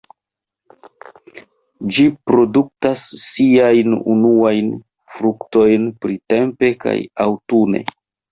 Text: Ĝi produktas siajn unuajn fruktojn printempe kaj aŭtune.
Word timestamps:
Ĝi 1.97 2.05
produktas 2.29 3.03
siajn 3.25 3.93
unuajn 4.15 4.73
fruktojn 5.19 5.87
printempe 6.07 6.73
kaj 6.85 6.97
aŭtune. 7.27 7.85